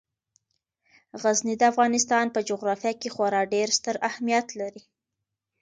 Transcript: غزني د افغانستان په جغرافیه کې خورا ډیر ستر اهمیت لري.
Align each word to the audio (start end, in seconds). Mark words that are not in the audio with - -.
غزني 1.21 1.55
د 1.57 1.63
افغانستان 1.71 2.25
په 2.35 2.39
جغرافیه 2.49 2.93
کې 3.01 3.09
خورا 3.15 3.41
ډیر 3.53 3.67
ستر 3.77 3.95
اهمیت 4.09 4.47
لري. 4.59 4.83